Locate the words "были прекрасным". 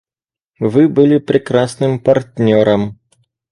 0.89-1.99